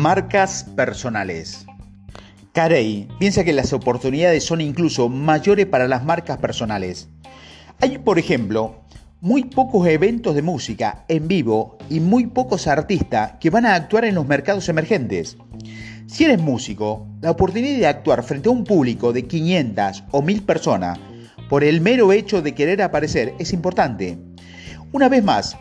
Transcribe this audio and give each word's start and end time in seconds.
Marcas 0.00 0.64
personales. 0.64 1.66
Carey 2.54 3.06
piensa 3.18 3.44
que 3.44 3.52
las 3.52 3.74
oportunidades 3.74 4.42
son 4.42 4.62
incluso 4.62 5.10
mayores 5.10 5.66
para 5.66 5.88
las 5.88 6.04
marcas 6.04 6.38
personales. 6.38 7.10
Hay, 7.82 7.98
por 7.98 8.18
ejemplo, 8.18 8.80
muy 9.20 9.44
pocos 9.44 9.86
eventos 9.86 10.34
de 10.34 10.40
música 10.40 11.04
en 11.08 11.28
vivo 11.28 11.76
y 11.90 12.00
muy 12.00 12.28
pocos 12.28 12.66
artistas 12.66 13.32
que 13.40 13.50
van 13.50 13.66
a 13.66 13.74
actuar 13.74 14.06
en 14.06 14.14
los 14.14 14.26
mercados 14.26 14.70
emergentes. 14.70 15.36
Si 16.06 16.24
eres 16.24 16.40
músico, 16.40 17.06
la 17.20 17.32
oportunidad 17.32 17.76
de 17.76 17.86
actuar 17.86 18.22
frente 18.22 18.48
a 18.48 18.52
un 18.52 18.64
público 18.64 19.12
de 19.12 19.26
500 19.26 20.04
o 20.12 20.22
1000 20.22 20.42
personas 20.44 20.98
por 21.50 21.62
el 21.62 21.82
mero 21.82 22.10
hecho 22.10 22.40
de 22.40 22.54
querer 22.54 22.80
aparecer 22.80 23.34
es 23.38 23.52
importante. 23.52 24.18
Una 24.92 25.10
vez 25.10 25.22
más, 25.22 25.58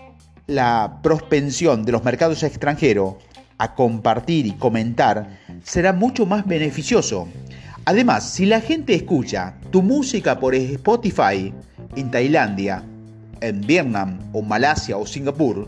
la 0.48 0.99
prospensión 1.03 1.84
de 1.84 1.91
los 1.91 2.05
mercados 2.05 2.41
extranjeros 2.41 3.16
a 3.59 3.76
compartir 3.76 4.48
y 4.48 4.54
comentar 4.54 5.38
será 5.63 5.94
mucho 5.94 6.26
más 6.26 6.48
beneficioso. 6.48 7.27
Además, 7.86 8.30
si 8.30 8.45
la 8.45 8.62
gente 8.62 8.95
escucha 8.95 9.55
tu 9.70 9.81
música 9.81 10.40
por 10.40 10.55
Spotify 10.55 11.54
en 11.95 12.12
Tailandia, 12.12 12.84
en 13.41 13.62
Vietnam 13.62 14.20
o 14.34 14.41
Malasia 14.41 14.98
o 14.98 15.05
Singapur, 15.05 15.67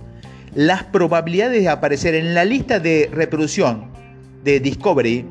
las 0.55 0.83
probabilidades 0.83 1.61
de 1.61 1.69
aparecer 1.69 2.15
en 2.15 2.33
la 2.33 2.45
lista 2.45 2.79
de 2.79 3.09
reproducción 3.13 3.85
de 4.43 4.59
Discovery 4.59 5.25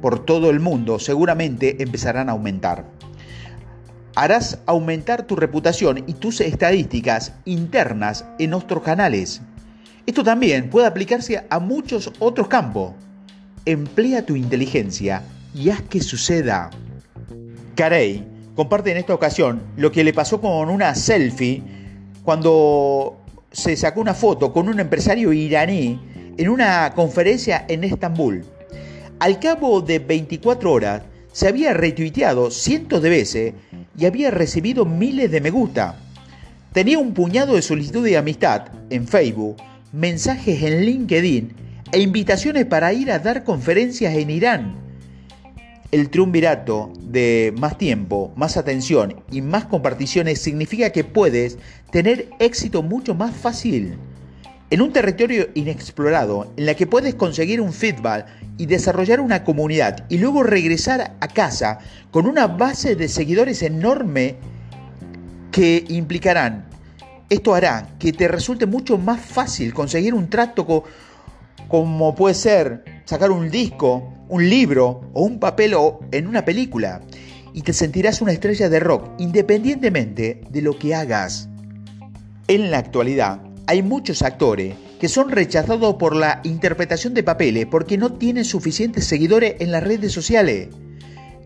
por 0.00 0.24
todo 0.24 0.50
el 0.50 0.60
mundo 0.60 0.98
seguramente 0.98 1.82
empezarán 1.82 2.28
a 2.28 2.32
aumentar. 2.32 2.84
Harás 4.16 4.58
aumentar 4.66 5.26
tu 5.26 5.34
reputación 5.34 6.04
y 6.06 6.12
tus 6.14 6.40
estadísticas 6.40 7.32
internas 7.44 8.24
en 8.38 8.54
otros 8.54 8.82
canales. 8.82 9.40
Esto 10.06 10.22
también 10.22 10.68
puede 10.68 10.86
aplicarse 10.86 11.44
a 11.48 11.58
muchos 11.58 12.12
otros 12.18 12.48
campos. 12.48 12.92
Emplea 13.64 14.26
tu 14.26 14.36
inteligencia 14.36 15.22
y 15.54 15.70
haz 15.70 15.80
que 15.82 16.00
suceda. 16.00 16.68
Carey 17.74 18.22
comparte 18.54 18.90
en 18.90 18.98
esta 18.98 19.14
ocasión 19.14 19.62
lo 19.76 19.90
que 19.90 20.04
le 20.04 20.12
pasó 20.12 20.42
con 20.42 20.68
una 20.68 20.94
selfie 20.94 21.62
cuando 22.22 23.16
se 23.50 23.76
sacó 23.76 24.02
una 24.02 24.12
foto 24.12 24.52
con 24.52 24.68
un 24.68 24.78
empresario 24.78 25.32
iraní 25.32 25.98
en 26.36 26.48
una 26.50 26.92
conferencia 26.94 27.64
en 27.68 27.84
Estambul. 27.84 28.44
Al 29.20 29.40
cabo 29.40 29.80
de 29.80 30.00
24 30.00 30.70
horas 30.70 31.02
se 31.32 31.48
había 31.48 31.72
retuiteado 31.72 32.50
cientos 32.50 33.00
de 33.00 33.08
veces 33.08 33.54
y 33.96 34.04
había 34.04 34.30
recibido 34.30 34.84
miles 34.84 35.30
de 35.30 35.40
me 35.40 35.50
gusta. 35.50 35.96
Tenía 36.72 36.98
un 36.98 37.14
puñado 37.14 37.54
de 37.54 37.62
solicitud 37.62 38.04
de 38.04 38.18
amistad 38.18 38.66
en 38.90 39.08
Facebook 39.08 39.56
mensajes 39.94 40.60
en 40.64 40.84
LinkedIn 40.84 41.52
e 41.92 42.00
invitaciones 42.00 42.64
para 42.64 42.92
ir 42.92 43.12
a 43.12 43.20
dar 43.20 43.44
conferencias 43.44 44.14
en 44.16 44.28
Irán. 44.28 44.74
El 45.92 46.10
triunvirato 46.10 46.92
de 47.00 47.54
más 47.60 47.78
tiempo, 47.78 48.32
más 48.34 48.56
atención 48.56 49.22
y 49.30 49.40
más 49.40 49.66
comparticiones 49.66 50.40
significa 50.40 50.90
que 50.90 51.04
puedes 51.04 51.58
tener 51.92 52.28
éxito 52.40 52.82
mucho 52.82 53.14
más 53.14 53.36
fácil. 53.36 53.96
En 54.70 54.82
un 54.82 54.92
territorio 54.92 55.46
inexplorado, 55.54 56.52
en 56.56 56.66
la 56.66 56.74
que 56.74 56.88
puedes 56.88 57.14
conseguir 57.14 57.60
un 57.60 57.72
feedback 57.72 58.26
y 58.58 58.66
desarrollar 58.66 59.20
una 59.20 59.44
comunidad 59.44 60.06
y 60.08 60.18
luego 60.18 60.42
regresar 60.42 61.16
a 61.20 61.28
casa 61.28 61.78
con 62.10 62.26
una 62.26 62.48
base 62.48 62.96
de 62.96 63.06
seguidores 63.06 63.62
enorme 63.62 64.34
que 65.52 65.84
implicarán 65.86 66.73
esto 67.30 67.54
hará 67.54 67.88
que 67.98 68.12
te 68.12 68.28
resulte 68.28 68.66
mucho 68.66 68.98
más 68.98 69.20
fácil 69.20 69.72
conseguir 69.72 70.14
un 70.14 70.28
trato 70.28 70.84
como 71.68 72.14
puede 72.14 72.34
ser 72.34 72.84
sacar 73.04 73.30
un 73.30 73.50
disco, 73.50 74.12
un 74.28 74.48
libro 74.48 75.10
o 75.12 75.22
un 75.22 75.38
papel 75.38 75.74
o 75.74 76.00
en 76.12 76.26
una 76.26 76.44
película. 76.44 77.00
Y 77.52 77.62
te 77.62 77.72
sentirás 77.72 78.20
una 78.20 78.32
estrella 78.32 78.68
de 78.68 78.80
rock 78.80 79.10
independientemente 79.18 80.42
de 80.50 80.62
lo 80.62 80.78
que 80.78 80.94
hagas. 80.94 81.48
En 82.48 82.70
la 82.70 82.78
actualidad 82.78 83.40
hay 83.66 83.82
muchos 83.82 84.22
actores 84.22 84.74
que 85.00 85.08
son 85.08 85.30
rechazados 85.30 85.94
por 85.94 86.14
la 86.14 86.40
interpretación 86.44 87.14
de 87.14 87.22
papeles 87.22 87.66
porque 87.66 87.96
no 87.96 88.12
tienen 88.14 88.44
suficientes 88.44 89.06
seguidores 89.06 89.56
en 89.60 89.70
las 89.70 89.82
redes 89.82 90.12
sociales. 90.12 90.68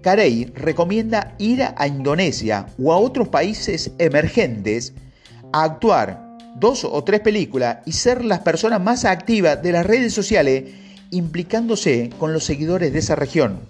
Carey 0.03 0.47
recomienda 0.55 1.35
ir 1.39 1.63
a 1.63 1.87
Indonesia 1.87 2.67
o 2.83 2.93
a 2.93 2.99
otros 2.99 3.29
países 3.29 3.93
emergentes 3.99 4.95
a 5.53 5.65
actuar 5.65 6.29
dos 6.57 6.85
o 6.85 7.05
tres 7.05 7.21
películas 7.21 7.79
y 7.87 7.93
ser 7.93 8.25
las 8.25 8.41
personas 8.41 8.81
más 8.81 9.05
activas 9.05 9.63
de 9.63 9.73
las 9.73 9.87
redes 9.87 10.13
sociales 10.13 10.65
implicándose 11.11 12.11
con 12.19 12.33
los 12.33 12.45
seguidores 12.45 12.93
de 12.93 12.99
esa 12.99 13.15
región. 13.15 13.61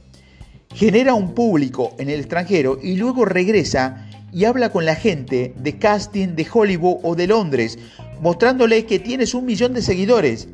Genera 0.75 1.15
un 1.15 1.35
público 1.35 1.95
en 1.99 2.11
el 2.11 2.21
extranjero 2.21 2.79
y 2.83 2.97
luego 2.97 3.25
regresa 3.25 4.07
y 4.33 4.45
habla 4.45 4.71
con 4.71 4.85
la 4.85 4.95
gente 4.95 5.55
de 5.57 5.79
casting 5.79 6.29
de 6.29 6.47
Hollywood 6.53 6.99
o 7.03 7.15
de 7.15 7.27
Londres, 7.27 7.79
mostrándole 8.21 8.85
que 8.85 8.99
tienes 8.99 9.35
un 9.35 9.47
millón 9.47 9.73
de 9.73 9.83
seguidores. 9.83 10.49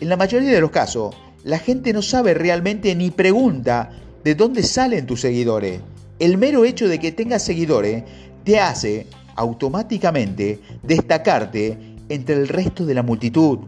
En 0.00 0.08
la 0.08 0.16
mayoría 0.16 0.50
de 0.50 0.60
los 0.60 0.70
casos, 0.70 1.14
la 1.42 1.58
gente 1.58 1.92
no 1.92 2.02
sabe 2.02 2.34
realmente 2.34 2.94
ni 2.94 3.10
pregunta 3.10 3.90
de 4.22 4.34
dónde 4.34 4.62
salen 4.62 5.06
tus 5.06 5.20
seguidores. 5.20 5.80
El 6.18 6.38
mero 6.38 6.64
hecho 6.64 6.88
de 6.88 6.98
que 6.98 7.12
tengas 7.12 7.42
seguidores 7.42 8.04
te 8.44 8.60
hace 8.60 9.06
automáticamente 9.36 10.60
destacarte 10.82 11.96
entre 12.08 12.34
el 12.34 12.48
resto 12.48 12.84
de 12.84 12.94
la 12.94 13.02
multitud. 13.02 13.60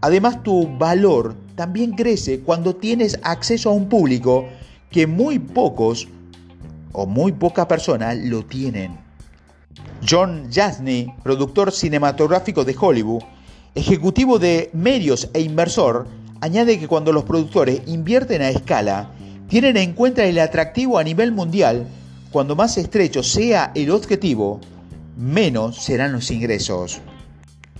Además, 0.00 0.42
tu 0.42 0.68
valor 0.78 1.34
también 1.54 1.92
crece 1.92 2.40
cuando 2.40 2.76
tienes 2.76 3.18
acceso 3.22 3.70
a 3.70 3.72
un 3.72 3.88
público 3.88 4.46
que 4.90 5.06
muy 5.06 5.38
pocos 5.38 6.08
o 6.92 7.06
muy 7.06 7.32
pocas 7.32 7.66
personas 7.66 8.16
lo 8.16 8.44
tienen. 8.44 8.96
John 10.08 10.48
Jasney, 10.52 11.12
productor 11.22 11.72
cinematográfico 11.72 12.64
de 12.64 12.76
Hollywood, 12.78 13.22
ejecutivo 13.74 14.38
de 14.38 14.70
medios 14.72 15.28
e 15.34 15.40
inversor, 15.40 16.06
añade 16.40 16.78
que 16.78 16.88
cuando 16.88 17.12
los 17.12 17.24
productores 17.24 17.82
invierten 17.86 18.42
a 18.42 18.50
escala, 18.50 19.10
tienen 19.48 19.76
en 19.76 19.92
cuenta 19.92 20.24
el 20.24 20.38
atractivo 20.38 20.98
a 20.98 21.04
nivel 21.04 21.32
mundial, 21.32 21.86
cuando 22.30 22.56
más 22.56 22.76
estrecho 22.78 23.22
sea 23.22 23.72
el 23.74 23.90
objetivo, 23.90 24.60
menos 25.16 25.82
serán 25.82 26.12
los 26.12 26.30
ingresos. 26.30 27.00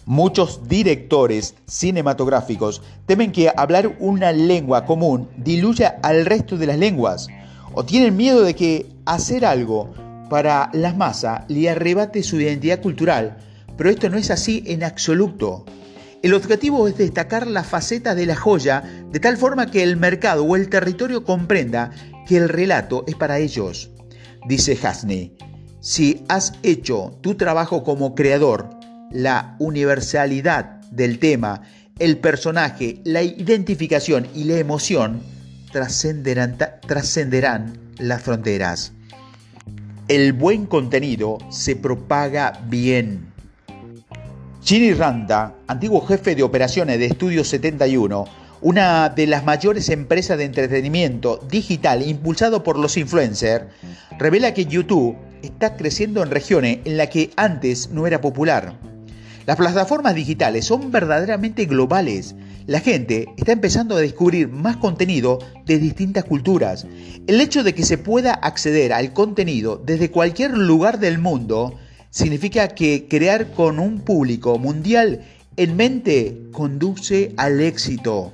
Muchos 0.07 0.69
directores 0.69 1.55
cinematográficos 1.67 2.83
temen 3.07 3.33
que 3.33 3.53
hablar 3.55 3.97
una 3.99 4.33
lengua 4.33 4.87
común 4.87 5.29
diluya 5.37 5.99
al 6.03 6.25
resto 6.25 6.57
de 6.57 6.67
las 6.67 6.79
lenguas 6.79 7.29
o 7.75 7.85
tienen 7.85 8.17
miedo 8.17 8.43
de 8.43 8.55
que 8.55 8.87
hacer 9.05 9.45
algo 9.45 9.93
para 10.31 10.71
las 10.73 10.97
masas 10.97 11.43
le 11.49 11.69
arrebate 11.69 12.23
su 12.23 12.41
identidad 12.41 12.81
cultural, 12.81 13.37
pero 13.77 13.91
esto 13.91 14.09
no 14.09 14.17
es 14.17 14.31
así 14.31 14.63
en 14.67 14.83
absoluto. 14.83 15.65
El 16.23 16.35
objetivo 16.35 16.89
es 16.89 16.97
destacar 16.97 17.47
la 17.47 17.63
faceta 17.63 18.15
de 18.15 18.27
la 18.27 18.37
joya 18.37 18.83
de 19.13 19.21
tal 19.21 19.37
forma 19.37 19.71
que 19.71 19.83
el 19.83 19.97
mercado 19.97 20.45
o 20.45 20.57
el 20.57 20.69
territorio 20.69 21.25
comprenda 21.25 21.91
que 22.27 22.37
el 22.37 22.49
relato 22.49 23.05
es 23.07 23.15
para 23.15 23.39
ellos. 23.39 23.91
Dice 24.49 24.79
Hasney, 24.83 25.37
si 25.87 26.25
has 26.27 26.55
hecho 26.65 27.17
tu 27.21 27.37
trabajo 27.37 27.85
como 27.85 28.17
creador, 28.17 28.71
la 29.13 29.55
universalidad 29.61 30.81
del 30.91 31.21
tema, 31.21 31.63
el 32.01 32.19
personaje, 32.19 33.01
la 33.05 33.23
identificación 33.23 34.27
y 34.35 34.43
la 34.43 34.59
emoción 34.59 35.23
trascenderán, 35.71 37.79
las 37.99 38.21
fronteras. 38.21 38.95
El 40.09 40.33
buen 40.33 40.67
contenido 40.67 41.39
se 41.51 41.77
propaga 41.77 42.65
bien. 42.69 43.33
Ginny 44.65 44.93
Randa, 44.93 45.55
antiguo 45.69 46.05
jefe 46.05 46.35
de 46.35 46.43
operaciones 46.43 46.99
de 46.99 47.07
Estudio 47.07 47.45
71, 47.45 48.25
una 48.61 49.09
de 49.11 49.29
las 49.29 49.45
mayores 49.45 49.89
empresas 49.91 50.37
de 50.37 50.47
entretenimiento 50.47 51.39
digital 51.49 52.03
impulsado 52.03 52.65
por 52.65 52.77
los 52.77 52.97
influencers, 52.97 53.67
revela 54.19 54.53
que 54.53 54.67
YouTube 54.67 55.17
está 55.43 55.77
creciendo 55.77 56.23
en 56.23 56.31
regiones 56.31 56.79
en 56.85 56.97
las 56.97 57.09
que 57.09 57.31
antes 57.37 57.91
no 57.91 58.07
era 58.07 58.21
popular. 58.21 58.79
Las 59.47 59.57
plataformas 59.57 60.17
digitales 60.17 60.65
son 60.65 60.91
verdaderamente 60.91 61.67
globales. 61.67 62.35
La 62.67 62.81
gente 62.81 63.29
está 63.37 63.53
empezando 63.53 63.95
a 63.97 64.01
descubrir 64.01 64.49
más 64.49 64.77
contenido 64.77 65.39
de 65.65 65.79
distintas 65.79 66.25
culturas. 66.25 66.85
El 67.29 67.41
hecho 67.41 67.63
de 67.63 67.73
que 67.73 67.85
se 67.85 67.97
pueda 67.97 68.35
acceder 68.35 68.93
al 68.93 69.13
contenido 69.13 69.81
desde 69.87 70.11
cualquier 70.11 70.59
lugar 70.59 70.99
del 70.99 71.19
mundo 71.19 71.75
significa 72.11 72.69
que 72.69 73.07
crear 73.09 73.53
con 73.53 73.79
un 73.79 74.01
público 74.01 74.59
mundial 74.59 75.21
en 75.57 75.77
mente 75.77 76.49
conduce 76.51 77.33
al 77.37 77.61
éxito. 77.61 78.33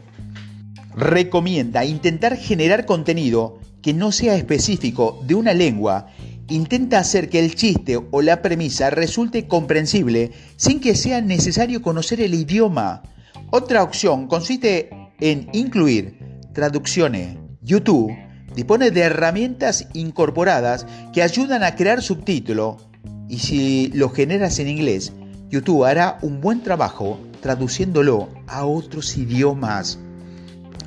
Recomienda 0.96 1.84
intentar 1.84 2.36
generar 2.36 2.86
contenido 2.86 3.58
que 3.82 3.92
no 3.92 4.12
sea 4.12 4.36
específico 4.36 5.22
de 5.26 5.34
una 5.34 5.52
lengua 5.52 6.06
intenta 6.48 6.98
hacer 6.98 7.28
que 7.28 7.38
el 7.38 7.54
chiste 7.54 7.98
o 8.10 8.22
la 8.22 8.42
premisa 8.42 8.90
resulte 8.90 9.46
comprensible 9.46 10.32
sin 10.56 10.80
que 10.80 10.94
sea 10.94 11.20
necesario 11.20 11.82
conocer 11.82 12.20
el 12.20 12.34
idioma. 12.34 13.02
Otra 13.50 13.82
opción 13.82 14.26
consiste 14.28 14.90
en 15.20 15.48
incluir 15.52 16.18
traducciones. 16.52 17.36
YouTube 17.62 18.12
dispone 18.54 18.90
de 18.90 19.00
herramientas 19.02 19.86
incorporadas 19.94 20.86
que 21.12 21.22
ayudan 21.22 21.62
a 21.62 21.74
crear 21.74 22.02
subtítulos 22.02 22.88
y 23.28 23.38
si 23.38 23.88
lo 23.94 24.10
generas 24.10 24.58
en 24.58 24.68
inglés, 24.68 25.12
YouTube 25.48 25.84
hará 25.84 26.18
un 26.22 26.40
buen 26.40 26.62
trabajo 26.62 27.18
traduciéndolo 27.40 28.28
a 28.46 28.64
otros 28.64 29.16
idiomas. 29.16 29.98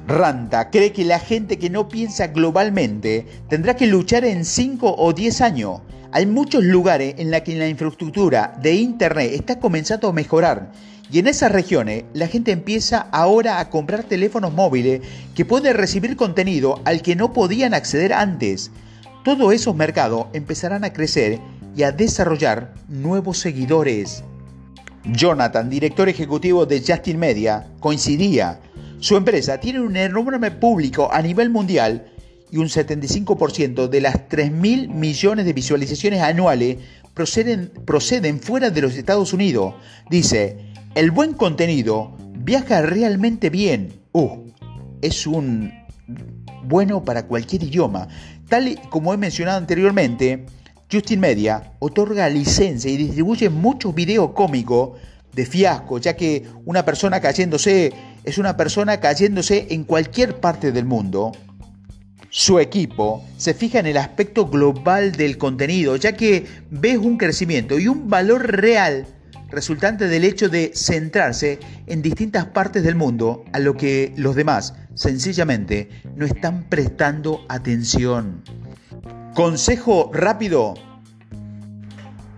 Ranta 0.08 0.70
cree 0.70 0.92
que 0.92 1.04
la 1.04 1.18
gente 1.18 1.58
que 1.58 1.72
no 1.72 1.90
piensa 1.90 2.28
globalmente 2.28 3.26
tendrá 3.50 3.76
que 3.76 3.88
luchar 3.88 4.24
en 4.24 4.46
5 4.46 4.96
o 4.98 5.14
10 5.14 5.42
años. 5.42 5.82
Hay 6.12 6.28
muchos 6.28 6.64
lugares 6.64 7.16
en 7.18 7.32
los 7.32 7.42
que 7.42 7.56
la 7.56 7.68
infraestructura 7.68 8.56
de 8.62 8.76
Internet 8.76 9.32
está 9.34 9.60
comenzando 9.60 10.08
a 10.08 10.14
mejorar 10.14 10.72
y 11.12 11.20
en 11.20 11.28
esas 11.28 11.52
regiones 11.52 12.04
la 12.14 12.28
gente 12.28 12.52
empieza 12.52 13.08
ahora 13.12 13.60
a 13.60 13.70
comprar 13.72 14.04
teléfonos 14.04 14.54
móviles 14.54 15.02
que 15.34 15.44
pueden 15.44 15.76
recibir 15.76 16.16
contenido 16.16 16.82
al 16.86 17.02
que 17.02 17.16
no 17.16 17.34
podían 17.34 17.74
acceder 17.74 18.14
antes. 18.14 18.70
Todos 19.24 19.54
esos 19.54 19.76
mercados 19.76 20.28
empezarán 20.34 20.84
a 20.84 20.94
crecer 20.94 21.40
y 21.76 21.82
a 21.82 21.92
desarrollar 21.92 22.76
nuevos 22.88 23.40
seguidores. 23.40 24.24
Jonathan, 25.06 25.70
director 25.70 26.10
ejecutivo 26.10 26.68
de 26.68 26.84
Justin 26.86 27.18
Media, 27.18 27.68
coincidía 27.80 28.60
su 29.06 29.16
empresa 29.16 29.60
tiene 29.60 29.82
un 29.82 29.96
enorme 29.98 30.50
público 30.50 31.14
a 31.14 31.22
nivel 31.22 31.52
mundial 31.52 32.08
y 32.50 32.58
un 32.58 32.70
75% 32.70 33.88
de 33.88 34.02
las 34.02 34.16
3.000 34.16 34.88
millones 34.88 35.46
de 35.46 35.54
visualizaciones 35.54 36.24
anuales 36.24 36.78
proceden, 37.14 37.72
proceden 37.86 38.40
fuera 38.40 38.72
de 38.72 38.82
los 38.82 38.96
Estados 38.96 39.32
Unidos. 39.32 39.76
Dice, 40.10 40.58
el 40.96 41.12
buen 41.12 41.34
contenido 41.34 42.18
viaja 42.34 42.82
realmente 42.82 43.52
bien. 43.52 43.94
Uh, 44.12 44.40
es 45.04 45.28
un 45.28 45.72
bueno 46.64 47.04
para 47.04 47.28
cualquier 47.28 47.62
idioma. 47.62 48.08
Tal 48.50 48.76
como 48.90 49.14
he 49.14 49.18
mencionado 49.18 49.60
anteriormente, 49.60 50.48
Justin 50.92 51.20
Media 51.20 51.74
otorga 51.78 52.28
licencia 52.28 52.90
y 52.90 52.98
distribuye 52.98 53.52
muchos 53.52 53.94
videos 53.94 54.32
cómicos 54.32 54.98
de 55.32 55.46
fiasco, 55.46 56.00
ya 56.00 56.16
que 56.16 56.44
una 56.66 56.84
persona 56.84 57.20
cayéndose 57.20 57.94
es 58.26 58.38
una 58.38 58.58
persona 58.58 59.00
cayéndose 59.00 59.68
en 59.70 59.84
cualquier 59.84 60.40
parte 60.40 60.72
del 60.72 60.86
mundo. 60.86 61.32
Su 62.30 62.60
equipo 62.60 63.24
se 63.38 63.54
fija 63.54 63.80
en 63.80 63.86
el 63.86 63.98
aspecto 63.98 64.48
global 64.48 65.14
del 65.14 65.38
contenido, 65.38 65.96
ya 65.96 66.14
que 66.14 66.46
ves 66.70 66.98
un 66.98 67.18
crecimiento 67.18 67.80
y 67.80 67.88
un 67.88 68.10
valor 68.10 68.52
real 68.52 69.08
resultante 69.50 70.08
del 70.08 70.26
hecho 70.26 70.50
de 70.50 70.72
centrarse 70.76 71.60
en 71.88 72.02
distintas 72.02 72.46
partes 72.46 72.84
del 72.84 72.96
mundo 72.96 73.46
a 73.54 73.60
lo 73.60 73.78
que 73.78 74.12
los 74.18 74.36
demás 74.36 74.74
sencillamente 74.96 75.90
no 76.16 76.26
están 76.26 76.64
prestando 76.68 77.46
atención. 77.48 78.44
Consejo 79.34 80.12
rápido 80.14 80.74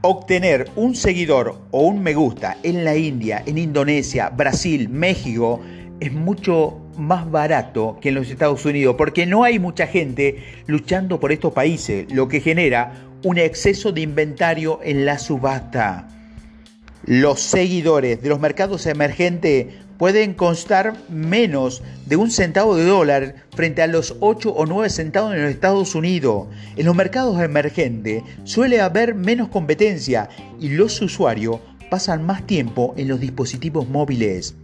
Obtener 0.02 0.70
un 0.76 0.96
seguidor 0.96 1.60
o 1.72 1.82
un 1.82 2.04
me 2.04 2.14
gusta 2.14 2.58
en 2.62 2.86
la 2.86 2.96
India, 2.96 3.42
en 3.46 3.58
Indonesia, 3.58 4.30
Brasil, 4.30 4.90
México, 4.90 5.60
es 6.00 6.14
mucho 6.14 6.80
más 6.98 7.30
barato 7.30 7.98
que 8.02 8.10
en 8.10 8.16
los 8.16 8.30
Estados 8.30 8.66
Unidos, 8.66 8.96
porque 8.98 9.26
no 9.26 9.44
hay 9.44 9.60
mucha 9.60 9.88
gente 9.88 10.44
luchando 10.68 11.20
por 11.20 11.32
estos 11.32 11.54
países, 11.54 12.12
lo 12.12 12.28
que 12.28 12.42
genera 12.42 12.94
un 13.24 13.38
exceso 13.38 13.92
de 13.92 14.02
inventario 14.02 14.80
en 14.84 15.06
la 15.06 15.18
subasta. 15.18 16.08
Los 17.06 17.40
seguidores 17.40 18.22
de 18.22 18.30
los 18.30 18.40
mercados 18.40 18.86
emergentes 18.86 19.68
pueden 19.98 20.34
constar 20.34 20.94
menos 21.10 21.82
de 22.06 22.16
un 22.16 22.30
centavo 22.32 22.76
de 22.76 22.86
dólar 22.86 23.36
frente 23.56 23.82
a 23.82 23.88
los 23.88 24.16
8 24.20 24.52
o 24.52 24.66
9 24.66 24.90
centavos 24.90 25.34
en 25.34 25.42
los 25.42 25.52
Estados 25.52 25.96
Unidos. 25.96 26.48
En 26.76 26.86
los 26.86 26.96
mercados 26.96 27.42
emergentes 27.42 28.24
suele 28.44 28.82
haber 28.82 29.16
menos 29.16 29.50
competencia 29.50 30.30
y 30.60 30.70
los 30.70 31.02
usuarios 31.02 31.60
pasan 31.90 32.26
más 32.26 32.46
tiempo 32.46 32.94
en 32.98 33.08
los 33.08 33.20
dispositivos 33.20 33.88
móviles. 33.88 34.56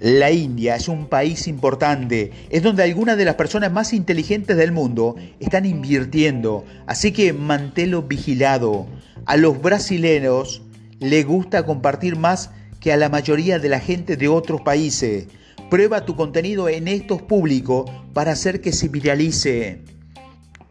La 0.00 0.30
India 0.30 0.76
es 0.76 0.88
un 0.88 1.08
país 1.08 1.46
importante, 1.46 2.32
es 2.48 2.62
donde 2.62 2.82
algunas 2.82 3.18
de 3.18 3.26
las 3.26 3.34
personas 3.34 3.70
más 3.70 3.92
inteligentes 3.92 4.56
del 4.56 4.72
mundo 4.72 5.16
están 5.40 5.66
invirtiendo, 5.66 6.64
así 6.86 7.12
que 7.12 7.34
manténlo 7.34 8.04
vigilado. 8.04 8.86
A 9.26 9.36
los 9.36 9.60
brasileños 9.60 10.62
les 11.00 11.26
gusta 11.26 11.66
compartir 11.66 12.16
más 12.16 12.50
que 12.80 12.94
a 12.94 12.96
la 12.96 13.10
mayoría 13.10 13.58
de 13.58 13.68
la 13.68 13.78
gente 13.78 14.16
de 14.16 14.28
otros 14.28 14.62
países. 14.62 15.26
Prueba 15.68 16.06
tu 16.06 16.16
contenido 16.16 16.70
en 16.70 16.88
estos 16.88 17.20
públicos 17.20 17.90
para 18.14 18.32
hacer 18.32 18.62
que 18.62 18.72
se 18.72 18.88
viralice. 18.88 19.82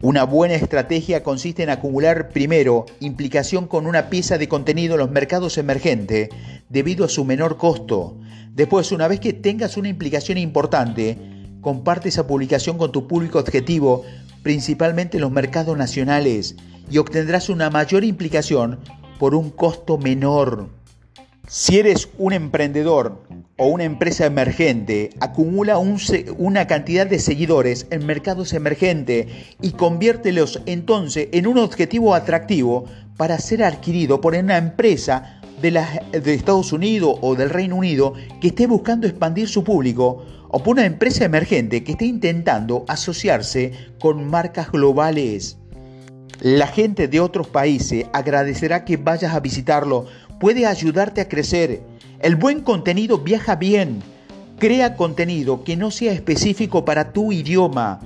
Una 0.01 0.23
buena 0.23 0.55
estrategia 0.55 1.21
consiste 1.21 1.61
en 1.61 1.69
acumular 1.69 2.29
primero 2.29 2.87
implicación 2.99 3.67
con 3.67 3.85
una 3.85 4.09
pieza 4.09 4.39
de 4.39 4.47
contenido 4.47 4.95
en 4.95 5.01
los 5.01 5.11
mercados 5.11 5.59
emergentes 5.59 6.29
debido 6.67 7.05
a 7.05 7.09
su 7.09 7.25
menor 7.25 7.57
costo. 7.57 8.17
Después, 8.53 8.91
una 8.91 9.07
vez 9.07 9.19
que 9.19 9.33
tengas 9.33 9.77
una 9.77 9.89
implicación 9.89 10.37
importante, 10.37 11.17
comparte 11.61 12.09
esa 12.09 12.27
publicación 12.27 12.77
con 12.77 12.91
tu 12.91 13.07
público 13.07 13.39
objetivo, 13.39 14.03
principalmente 14.43 15.17
en 15.17 15.21
los 15.21 15.31
mercados 15.31 15.77
nacionales, 15.77 16.55
y 16.89 16.97
obtendrás 16.97 17.49
una 17.49 17.69
mayor 17.69 18.03
implicación 18.03 18.79
por 19.19 19.35
un 19.35 19.49
costo 19.49 19.97
menor. 19.97 20.69
Si 21.47 21.79
eres 21.79 22.09
un 22.17 22.33
emprendedor 22.33 23.23
o 23.57 23.67
una 23.67 23.83
empresa 23.83 24.25
emergente, 24.25 25.09
acumula 25.19 25.79
una 25.79 26.67
cantidad 26.67 27.07
de 27.07 27.17
seguidores 27.17 27.87
en 27.89 28.05
mercados 28.05 28.53
emergentes 28.53 29.27
y 29.59 29.71
conviértelos 29.71 30.61
entonces 30.67 31.27
en 31.31 31.47
un 31.47 31.57
objetivo 31.57 32.13
atractivo 32.13 32.85
para 33.17 33.39
ser 33.39 33.63
adquirido 33.63 34.21
por 34.21 34.35
una 34.35 34.57
empresa 34.57 35.41
de, 35.61 35.71
de 36.11 36.33
Estados 36.33 36.73
Unidos 36.73 37.17
o 37.21 37.35
del 37.35 37.49
Reino 37.49 37.75
Unido 37.75 38.13
que 38.41 38.47
esté 38.49 38.67
buscando 38.67 39.07
expandir 39.07 39.47
su 39.47 39.63
público 39.63 40.25
o 40.49 40.63
por 40.63 40.73
una 40.73 40.85
empresa 40.85 41.25
emergente 41.25 41.83
que 41.83 41.91
esté 41.93 42.05
intentando 42.05 42.85
asociarse 42.87 43.71
con 43.99 44.29
marcas 44.29 44.71
globales. 44.71 45.57
La 46.41 46.67
gente 46.67 47.07
de 47.07 47.19
otros 47.19 47.47
países 47.47 48.05
agradecerá 48.13 48.85
que 48.85 48.97
vayas 48.97 49.33
a 49.33 49.39
visitarlo 49.39 50.05
puede 50.39 50.65
ayudarte 50.65 51.21
a 51.21 51.27
crecer. 51.27 51.81
El 52.19 52.35
buen 52.35 52.61
contenido 52.61 53.19
viaja 53.19 53.55
bien. 53.55 54.01
Crea 54.57 54.95
contenido 54.95 55.63
que 55.63 55.77
no 55.77 55.91
sea 55.91 56.13
específico 56.13 56.85
para 56.85 57.11
tu 57.11 57.31
idioma. 57.31 57.99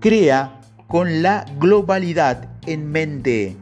Crea 0.00 0.60
con 0.88 1.22
la 1.22 1.46
globalidad 1.58 2.48
en 2.66 2.90
mente. 2.90 3.56